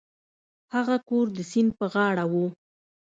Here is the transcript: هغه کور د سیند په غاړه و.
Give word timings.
هغه 0.75 0.95
کور 1.07 1.25
د 1.37 1.39
سیند 1.51 1.71
په 1.79 1.85
غاړه 1.93 2.23
و. 2.31 2.33